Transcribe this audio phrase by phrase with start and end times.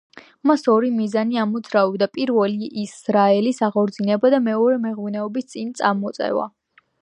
[0.51, 6.49] მას ორი მიზანი ამოძრავებდა პირველი ისრაელის აღორძინება და მეორე მეღვინეობის წინ წამოწევა.